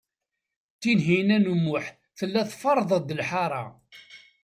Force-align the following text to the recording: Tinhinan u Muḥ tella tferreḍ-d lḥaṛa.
Tinhinan 0.81 1.49
u 1.53 1.55
Muḥ 1.63 1.85
tella 2.17 2.41
tferreḍ-d 2.49 3.15
lḥaṛa. 3.19 3.63